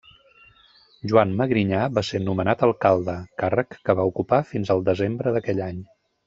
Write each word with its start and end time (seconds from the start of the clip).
Joan 1.11 1.35
Magrinyà 1.41 1.81
va 1.97 2.03
ser 2.07 2.21
nomenat 2.23 2.63
alcalde, 2.69 3.15
càrrec 3.43 3.77
que 3.91 3.97
va 4.01 4.07
ocupar 4.13 4.41
fins 4.55 4.73
al 4.77 4.83
desembre 4.89 5.35
d'aquell 5.37 5.63
any. 5.69 5.85